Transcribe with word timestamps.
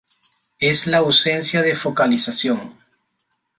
Es 0.59 0.87
la 0.87 0.97
ausencia 0.97 1.61
de 1.61 1.75
focalización. 1.75 2.75